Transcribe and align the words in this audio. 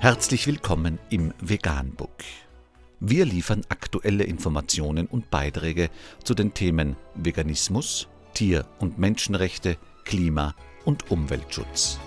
Herzlich 0.00 0.46
willkommen 0.46 1.00
im 1.10 1.34
Veganbook. 1.40 2.22
Wir 3.00 3.24
liefern 3.24 3.62
aktuelle 3.68 4.22
Informationen 4.22 5.08
und 5.08 5.28
Beiträge 5.28 5.90
zu 6.22 6.34
den 6.34 6.54
Themen 6.54 6.94
Veganismus, 7.16 8.06
Tier- 8.32 8.64
und 8.78 9.00
Menschenrechte, 9.00 9.76
Klima- 10.04 10.54
und 10.84 11.10
Umweltschutz. 11.10 11.98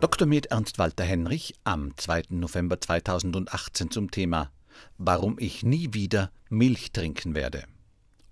Dr. 0.00 0.26
Med 0.26 0.46
Ernst 0.46 0.80
Walter 0.80 1.04
Henrich 1.04 1.54
am 1.62 1.96
2. 1.96 2.22
November 2.30 2.80
2018 2.80 3.92
zum 3.92 4.10
Thema 4.10 4.50
Warum 4.98 5.36
ich 5.38 5.62
nie 5.62 5.94
wieder 5.94 6.32
Milch 6.48 6.90
trinken 6.90 7.36
werde. 7.36 7.62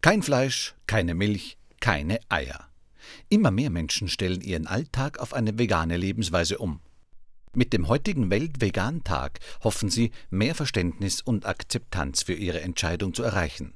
Kein 0.00 0.22
Fleisch, 0.22 0.74
keine 0.86 1.14
Milch, 1.14 1.56
keine 1.78 2.18
Eier. 2.28 2.68
Immer 3.28 3.50
mehr 3.50 3.70
Menschen 3.70 4.08
stellen 4.08 4.40
ihren 4.40 4.66
Alltag 4.66 5.18
auf 5.18 5.32
eine 5.32 5.58
vegane 5.58 5.96
Lebensweise 5.96 6.58
um. 6.58 6.80
Mit 7.52 7.72
dem 7.72 7.88
heutigen 7.88 8.30
Weltvegan-Tag 8.30 9.38
hoffen 9.62 9.88
sie, 9.88 10.10
mehr 10.30 10.54
Verständnis 10.54 11.20
und 11.20 11.46
Akzeptanz 11.46 12.22
für 12.22 12.34
ihre 12.34 12.60
Entscheidung 12.60 13.14
zu 13.14 13.22
erreichen. 13.22 13.74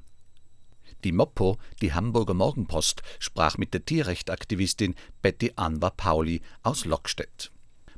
Die 1.05 1.13
Moppo, 1.13 1.59
die 1.81 1.93
Hamburger 1.93 2.35
Morgenpost, 2.35 3.03
sprach 3.19 3.59
mit 3.59 3.75
der 3.75 3.85
Tierrechtaktivistin 3.85 4.95
Betty 5.23 5.53
Anwar 5.57 5.93
Pauli 5.93 6.41
aus 6.63 6.85
Lockstedt. 6.85 7.53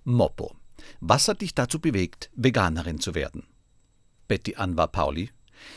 Moppo. 0.04 0.56
Was 1.00 1.28
hat 1.28 1.40
dich 1.40 1.54
dazu 1.54 1.80
bewegt, 1.80 2.30
Veganerin 2.34 3.00
zu 3.00 3.14
werden? 3.14 3.46
Betty 4.28 4.56
Anwar 4.56 4.88
Pauli. 4.88 5.30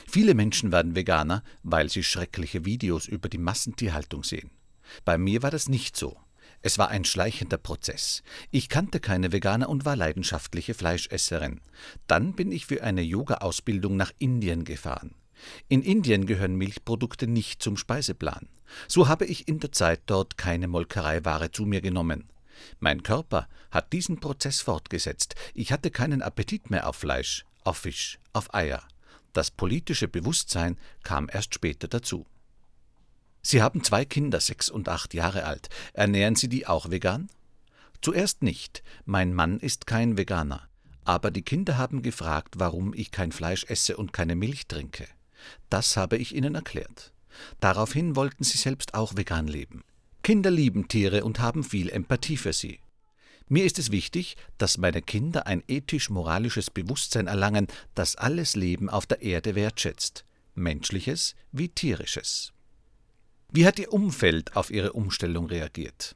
Viele 0.08 0.34
Menschen 0.34 0.72
werden 0.72 0.96
Veganer, 0.96 1.44
weil 1.64 1.90
sie 1.90 2.04
schreckliche 2.04 2.66
Videos 2.66 3.08
über 3.08 3.30
die 3.30 3.38
Massentierhaltung 3.38 4.24
sehen. 4.24 4.52
Bei 5.06 5.18
mir 5.18 5.44
war 5.44 5.52
das 5.52 5.70
nicht 5.70 5.96
so. 5.96 6.18
Es 6.62 6.78
war 6.78 6.90
ein 6.90 7.06
schleichender 7.06 7.58
Prozess. 7.58 8.22
Ich 8.52 8.68
kannte 8.68 9.00
keine 9.00 9.32
Veganer 9.32 9.70
und 9.70 9.86
war 9.86 9.96
leidenschaftliche 9.96 10.74
Fleischesserin. 10.74 11.62
Dann 12.08 12.34
bin 12.34 12.52
ich 12.52 12.66
für 12.66 12.84
eine 12.84 13.02
Yoga-Ausbildung 13.02 13.96
nach 13.96 14.12
Indien 14.20 14.66
gefahren. 14.66 15.16
In 15.70 15.82
Indien 15.82 16.26
gehören 16.26 16.56
Milchprodukte 16.56 17.28
nicht 17.28 17.64
zum 17.64 17.78
Speiseplan. 17.78 18.50
So 18.88 19.08
habe 19.08 19.26
ich 19.26 19.48
in 19.48 19.60
der 19.60 19.72
Zeit 19.72 20.02
dort 20.06 20.38
keine 20.38 20.68
Molkereiware 20.68 21.52
zu 21.52 21.66
mir 21.66 21.80
genommen. 21.80 22.30
Mein 22.80 23.04
Körper 23.04 23.48
hat 23.72 23.94
diesen 23.94 24.20
Prozess 24.20 24.60
fortgesetzt. 24.60 25.36
Ich 25.54 25.72
hatte 25.72 25.92
keinen 25.92 26.22
Appetit 26.22 26.70
mehr 26.70 26.88
auf 26.90 26.98
Fleisch, 26.98 27.46
auf 27.64 27.78
Fisch, 27.78 28.20
auf 28.34 28.54
Eier. 28.54 28.84
Das 29.34 29.52
politische 29.52 30.08
Bewusstsein 30.08 30.78
kam 31.04 31.30
erst 31.32 31.54
später 31.54 31.88
dazu. 31.88 32.26
Sie 33.42 33.62
haben 33.62 33.84
zwei 33.84 34.06
Kinder, 34.06 34.40
sechs 34.40 34.70
und 34.70 34.90
acht 34.90 35.14
Jahre 35.14 35.46
alt. 35.46 35.70
Ernähren 35.94 36.36
Sie 36.36 36.50
die 36.50 36.68
auch 36.68 36.90
vegan? 36.90 37.30
Zuerst 38.02 38.44
nicht. 38.44 38.84
Mein 39.06 39.34
Mann 39.34 39.60
ist 39.60 39.88
kein 39.88 40.18
Veganer. 40.18 40.68
Aber 41.06 41.32
die 41.32 41.42
Kinder 41.42 41.78
haben 41.78 42.02
gefragt, 42.02 42.56
warum 42.58 42.94
ich 42.94 43.12
kein 43.12 43.32
Fleisch 43.32 43.66
esse 43.66 43.98
und 43.98 44.14
keine 44.14 44.36
Milch 44.36 44.68
trinke. 44.68 45.08
Das 45.70 45.98
habe 45.98 46.18
ich 46.18 46.36
ihnen 46.36 46.56
erklärt. 46.56 47.14
Daraufhin 47.60 48.16
wollten 48.16 48.44
sie 48.44 48.58
selbst 48.58 48.94
auch 48.94 49.16
vegan 49.16 49.48
leben. 49.48 49.84
Kinder 50.24 50.52
lieben 50.52 50.88
Tiere 50.88 51.24
und 51.24 51.40
haben 51.40 51.64
viel 51.64 51.90
Empathie 51.90 52.38
für 52.38 52.54
sie. 52.54 52.80
Mir 53.52 53.66
ist 53.66 53.80
es 53.80 53.92
wichtig, 53.92 54.38
dass 54.60 54.78
meine 54.78 55.02
Kinder 55.02 55.48
ein 55.48 55.64
ethisch-moralisches 55.68 56.70
Bewusstsein 56.70 57.26
erlangen, 57.26 57.66
das 57.96 58.16
alles 58.16 58.56
Leben 58.56 58.90
auf 58.90 59.08
der 59.08 59.24
Erde 59.24 59.56
wertschätzt, 59.56 60.24
menschliches 60.54 61.36
wie 61.52 61.70
tierisches. 61.70 62.54
Wie 63.52 63.66
hat 63.66 63.80
Ihr 63.80 63.92
Umfeld 63.92 64.56
auf 64.56 64.70
Ihre 64.70 64.94
Umstellung 64.94 65.48
reagiert? 65.48 66.16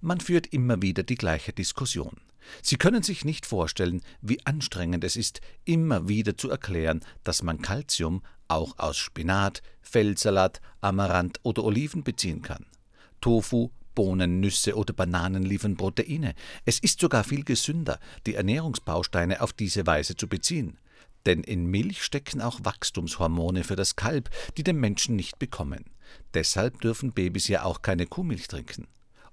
Man 0.00 0.20
führt 0.20 0.46
immer 0.46 0.80
wieder 0.80 1.02
die 1.02 1.16
gleiche 1.16 1.52
Diskussion. 1.52 2.20
Sie 2.62 2.76
können 2.76 3.02
sich 3.02 3.24
nicht 3.24 3.46
vorstellen, 3.46 4.02
wie 4.20 4.44
anstrengend 4.46 5.02
es 5.02 5.16
ist, 5.16 5.40
immer 5.64 6.08
wieder 6.08 6.36
zu 6.36 6.50
erklären, 6.50 7.04
dass 7.24 7.42
man 7.42 7.62
Kalzium 7.62 8.22
auch 8.46 8.78
aus 8.78 8.96
Spinat, 8.96 9.62
Feldsalat, 9.82 10.60
Amaranth 10.80 11.40
oder 11.42 11.64
Oliven 11.64 12.04
beziehen 12.04 12.42
kann. 12.42 12.66
Tofu, 13.20 13.70
Bohnen, 13.94 14.40
Nüsse 14.40 14.76
oder 14.76 14.92
Bananen 14.92 15.44
liefern 15.44 15.76
Proteine. 15.76 16.34
Es 16.64 16.78
ist 16.78 17.00
sogar 17.00 17.24
viel 17.24 17.44
gesünder, 17.44 17.98
die 18.26 18.34
Ernährungsbausteine 18.34 19.40
auf 19.40 19.52
diese 19.52 19.86
Weise 19.86 20.16
zu 20.16 20.28
beziehen. 20.28 20.78
Denn 21.26 21.42
in 21.42 21.66
Milch 21.66 22.02
stecken 22.02 22.40
auch 22.40 22.60
Wachstumshormone 22.62 23.64
für 23.64 23.76
das 23.76 23.96
Kalb, 23.96 24.30
die 24.56 24.64
den 24.64 24.76
Menschen 24.76 25.16
nicht 25.16 25.38
bekommen. 25.38 25.84
Deshalb 26.34 26.80
dürfen 26.80 27.12
Babys 27.12 27.48
ja 27.48 27.64
auch 27.64 27.82
keine 27.82 28.06
Kuhmilch 28.06 28.48
trinken. 28.48 28.86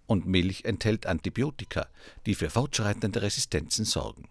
Und 0.07 0.25
Milch 0.25 0.65
enthält 0.65 1.05
Antibiotika, 1.05 1.87
die 2.25 2.35
für 2.35 2.49
fortschreitende 2.49 3.21
Resistenzen 3.21 3.85
sorgen. 3.85 4.27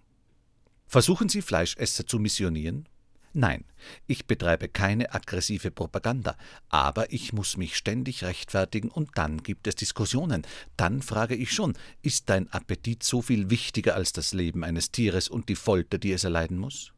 Versuchen 0.87 1.29
Sie 1.29 1.43
Fleischesser 1.43 2.07
zu 2.07 2.19
missionieren? 2.19 2.89
Nein, 3.33 3.65
ich 4.09 4.27
betreibe 4.27 4.69
keine 4.69 5.15
aggressive 5.15 5.71
Propaganda, 5.71 6.37
aber 6.69 7.13
ich 7.13 7.33
muss 7.33 7.57
mich 7.57 7.77
ständig 7.77 8.25
rechtfertigen 8.25 8.91
und 8.91 9.11
dann 9.15 9.45
gibt 9.45 9.69
es 9.69 9.77
Diskussionen. 9.77 10.45
Dann 10.77 11.01
frage 11.01 11.37
ich 11.37 11.53
schon, 11.53 11.75
ist 12.03 12.29
dein 12.29 12.53
Appetit 12.53 13.05
so 13.05 13.23
viel 13.23 13.49
wichtiger 13.49 13.95
als 13.95 14.13
das 14.13 14.33
Leben 14.33 14.65
eines 14.65 14.91
Tieres 14.91 15.29
und 15.29 15.49
die 15.49 15.55
Folter, 15.55 15.99
die 15.99 16.13
es 16.13 16.25
erleiden 16.25 16.59
muss? 16.59 16.93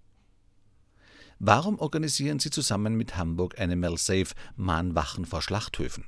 Warum 1.38 1.78
organisieren 1.78 2.38
Sie 2.38 2.50
zusammen 2.50 2.94
mit 2.94 3.16
Hamburg 3.16 3.60
Animal 3.60 3.98
Safe 3.98 4.28
Mahnwachen 4.56 5.26
vor 5.26 5.42
Schlachthöfen? 5.42 6.04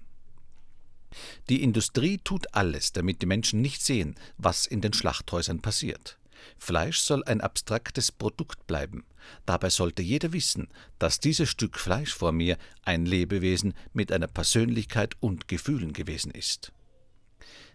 Die 1.50 1.62
Industrie 1.62 2.18
tut 2.18 2.54
alles, 2.54 2.92
damit 2.92 3.20
die 3.20 3.26
Menschen 3.26 3.60
nicht 3.60 3.82
sehen, 3.82 4.14
was 4.38 4.66
in 4.66 4.80
den 4.80 4.94
Schlachthäusern 4.94 5.60
passiert. 5.60 6.18
Fleisch 6.58 6.98
soll 6.98 7.24
ein 7.24 7.40
abstraktes 7.40 8.12
Produkt 8.12 8.66
bleiben. 8.66 9.04
Dabei 9.46 9.70
sollte 9.70 10.02
jeder 10.02 10.32
wissen, 10.32 10.68
dass 10.98 11.20
dieses 11.20 11.48
Stück 11.48 11.78
Fleisch 11.78 12.14
vor 12.14 12.32
mir 12.32 12.58
ein 12.82 13.06
Lebewesen 13.06 13.74
mit 13.92 14.12
einer 14.12 14.26
Persönlichkeit 14.26 15.14
und 15.20 15.48
Gefühlen 15.48 15.92
gewesen 15.92 16.30
ist. 16.30 16.72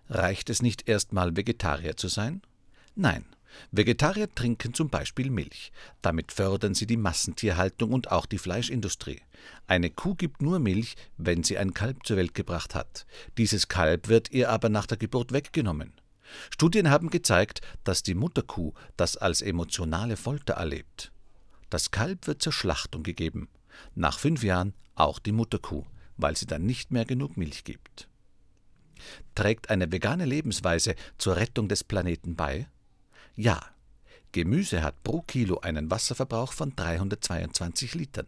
Reicht 0.09 0.49
es 0.49 0.61
nicht 0.61 0.87
erstmal 0.89 1.35
Vegetarier 1.35 1.95
zu 1.95 2.07
sein? 2.07 2.41
Nein. 2.95 3.25
Vegetarier 3.71 4.33
trinken 4.33 4.73
zum 4.73 4.89
Beispiel 4.89 5.29
Milch. 5.29 5.71
Damit 6.01 6.31
fördern 6.31 6.73
sie 6.73 6.85
die 6.85 6.97
Massentierhaltung 6.97 7.91
und 7.91 8.11
auch 8.11 8.25
die 8.25 8.37
Fleischindustrie. 8.37 9.21
Eine 9.67 9.89
Kuh 9.89 10.15
gibt 10.15 10.41
nur 10.41 10.59
Milch, 10.59 10.95
wenn 11.17 11.43
sie 11.43 11.57
ein 11.57 11.73
Kalb 11.73 12.05
zur 12.05 12.17
Welt 12.17 12.33
gebracht 12.33 12.75
hat. 12.75 13.05
Dieses 13.37 13.67
Kalb 13.67 14.07
wird 14.07 14.31
ihr 14.31 14.49
aber 14.49 14.69
nach 14.69 14.85
der 14.85 14.97
Geburt 14.97 15.31
weggenommen. 15.31 15.93
Studien 16.49 16.89
haben 16.89 17.09
gezeigt, 17.09 17.61
dass 17.83 18.03
die 18.03 18.15
Mutterkuh 18.15 18.73
das 18.97 19.17
als 19.17 19.41
emotionale 19.41 20.17
Folter 20.17 20.53
erlebt. 20.53 21.11
Das 21.69 21.91
Kalb 21.91 22.27
wird 22.27 22.41
zur 22.41 22.53
Schlachtung 22.53 23.03
gegeben. 23.03 23.49
Nach 23.95 24.19
fünf 24.19 24.43
Jahren 24.43 24.73
auch 24.95 25.19
die 25.19 25.31
Mutterkuh, 25.31 25.85
weil 26.17 26.35
sie 26.35 26.45
dann 26.45 26.65
nicht 26.65 26.91
mehr 26.91 27.05
genug 27.05 27.37
Milch 27.37 27.63
gibt. 27.63 28.07
Trägt 29.35 29.69
eine 29.69 29.91
vegane 29.91 30.25
Lebensweise 30.25 30.95
zur 31.17 31.37
Rettung 31.37 31.69
des 31.69 31.83
Planeten 31.83 32.35
bei? 32.35 32.67
Ja. 33.35 33.61
Gemüse 34.31 34.83
hat 34.83 35.01
pro 35.03 35.21
Kilo 35.21 35.59
einen 35.59 35.89
Wasserverbrauch 35.89 36.53
von 36.53 36.75
322 36.75 37.95
Litern. 37.95 38.27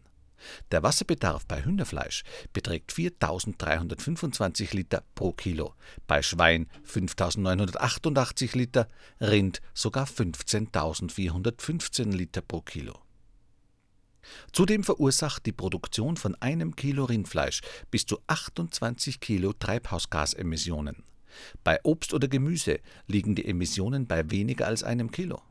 Der 0.72 0.84
Wasserbedarf 0.84 1.46
bei 1.46 1.64
Hühnerfleisch 1.64 2.24
beträgt 2.54 2.92
4.325 2.92 4.76
Liter 4.76 5.04
pro 5.16 5.32
Kilo, 5.34 5.74
bei 6.08 6.22
Schwein 6.22 6.68
5.988 6.88 8.58
Liter, 8.58 8.88
Rind 9.20 9.62
sogar 9.74 10.08
15.415 10.08 12.12
Liter 12.12 12.42
pro 12.42 12.62
Kilo. 12.62 13.02
Zudem 14.52 14.84
verursacht 14.84 15.46
die 15.46 15.52
Produktion 15.52 16.18
von 16.18 16.36
einem 16.36 16.76
Kilo 16.76 17.06
Rindfleisch 17.06 17.62
bis 17.90 18.06
zu 18.06 18.20
28 18.28 19.20
Kilo 19.20 19.54
Treibhausgasemissionen. 19.54 21.04
Bei 21.64 21.80
Obst 21.84 22.14
oder 22.14 22.28
Gemüse 22.28 22.80
liegen 23.08 23.36
die 23.36 23.46
Emissionen 23.46 24.08
bei 24.08 24.30
weniger 24.30 24.68
als 24.68 24.84
einem 24.84 25.12
Kilo. 25.12 25.42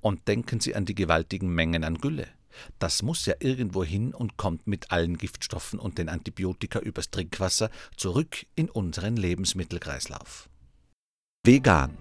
Und 0.00 0.26
denken 0.28 0.60
Sie 0.60 0.74
an 0.74 0.84
die 0.84 0.94
gewaltigen 0.94 1.54
Mengen 1.54 1.84
an 1.84 1.98
Gülle. 1.98 2.28
Das 2.78 3.02
muss 3.02 3.26
ja 3.26 3.34
irgendwo 3.40 3.84
hin 3.84 4.14
und 4.14 4.36
kommt 4.36 4.66
mit 4.66 4.90
allen 4.90 5.18
Giftstoffen 5.18 5.78
und 5.78 5.98
den 5.98 6.08
Antibiotika 6.08 6.78
übers 6.78 7.10
Trinkwasser 7.10 7.70
zurück 7.96 8.46
in 8.54 8.70
unseren 8.70 9.16
Lebensmittelkreislauf. 9.16 10.48
Vegan, 11.44 11.96